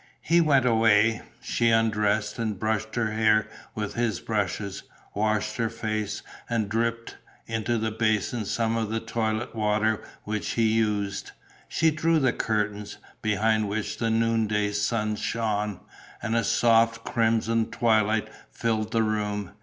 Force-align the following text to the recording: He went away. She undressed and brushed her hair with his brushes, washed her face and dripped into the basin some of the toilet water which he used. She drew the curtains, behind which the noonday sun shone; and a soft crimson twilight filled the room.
He 0.21 0.41
went 0.41 0.65
away. 0.65 1.21
She 1.43 1.69
undressed 1.69 2.39
and 2.39 2.57
brushed 2.57 2.95
her 2.95 3.11
hair 3.11 3.47
with 3.75 3.93
his 3.93 4.19
brushes, 4.19 4.81
washed 5.13 5.57
her 5.57 5.69
face 5.69 6.23
and 6.49 6.67
dripped 6.69 7.17
into 7.45 7.77
the 7.77 7.91
basin 7.91 8.45
some 8.45 8.75
of 8.77 8.89
the 8.89 8.99
toilet 8.99 9.53
water 9.55 10.01
which 10.23 10.53
he 10.53 10.69
used. 10.73 11.33
She 11.67 11.91
drew 11.91 12.17
the 12.17 12.33
curtains, 12.33 12.97
behind 13.21 13.69
which 13.69 13.99
the 13.99 14.09
noonday 14.09 14.71
sun 14.71 15.17
shone; 15.17 15.79
and 16.19 16.35
a 16.35 16.43
soft 16.43 17.05
crimson 17.05 17.69
twilight 17.69 18.27
filled 18.49 18.91
the 18.93 19.03
room. 19.03 19.51